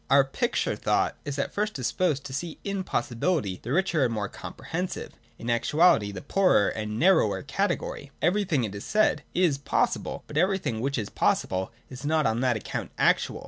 [0.09, 4.11] Our picture thought is at first disposed to see in possi bility the richer and
[4.11, 8.09] more comprehensive, in actuality the poorer and narrower category.
[8.19, 12.57] Everything, it is said, is possible, but everything which is possible is not on that
[12.57, 13.39] account actual.